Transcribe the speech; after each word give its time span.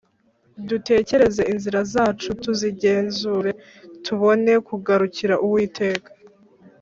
Dutekereze 0.69 1.41
inzira 1.53 1.79
zacu 1.93 2.29
tuzigenzure, 2.43 3.51
Tubone 4.05 4.51
kugarukira 4.67 5.35
Uwiteka. 5.45 6.09